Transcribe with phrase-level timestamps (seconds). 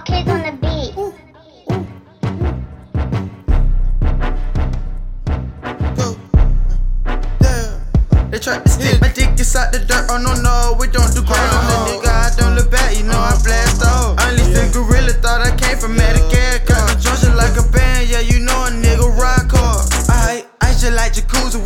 [0.00, 0.94] kids on the beat.
[8.30, 10.08] They tried to stick my dick inside the dirt.
[10.08, 12.08] Oh no, no, we don't do great on the nigga.
[12.08, 14.16] I don't look back, you know I blast off.
[14.24, 16.72] Unleashed the gorilla, thought I came from Madagascar.
[16.72, 19.84] Got the junction like a band, yeah, you know a nigga rock hard.
[20.08, 21.60] I, I just like jacuzzi,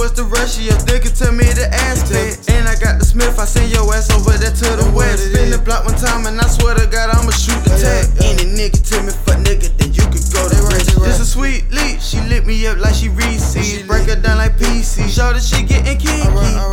[0.00, 1.12] what's the rush of your nigga?
[1.12, 2.48] Tell me the aspect.
[2.48, 5.28] And I got the Smith, I send your ass over there to the west.
[5.28, 8.08] Spin the block one time, and I swear to God, I'ma shoot the tag.
[8.24, 10.96] Any nigga tell me fuck nigga, then you could go to rest.
[10.96, 13.84] This a sweet lead, she lit me up like she Reese.
[13.84, 15.04] Break her down like PC.
[15.12, 16.24] Show that she getting kinky.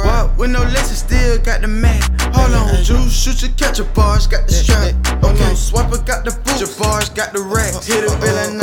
[0.08, 2.00] Walk with no lesson, still got the Mac.
[2.32, 4.96] Hold on, juice, shoot your catch a bars, got the strap.
[5.20, 7.76] Okay, swiper got the boot, your bars got the rack.
[7.84, 8.56] Hit a bill at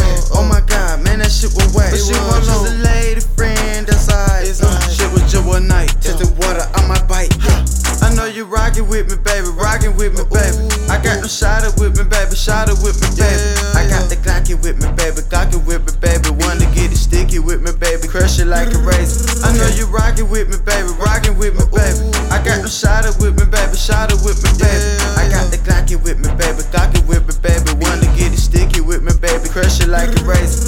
[8.34, 10.58] you rockin' with me, baby, rockin' with me, baby.
[10.90, 13.46] I got them shot with me, baby, shot with me, baby.
[13.78, 16.34] I got the Glocky with me, baby, Glocky with me, baby.
[16.42, 19.30] Wanna get it sticky with me, baby, crush it like a razor.
[19.46, 22.10] I know you rockin' with me, baby, rockin' with me, baby.
[22.34, 24.82] I got them shot with me, baby, shot with me, baby.
[25.14, 27.70] I got the Glocky with me, baby, Glocky with me, baby.
[27.78, 30.63] Wanna get it sticky with me, baby, crush it like a razor.